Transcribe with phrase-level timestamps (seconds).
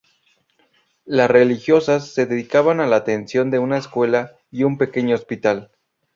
[1.05, 5.69] Las religiosas se dedicaban a la atención de una escuela y un pequeño hospital.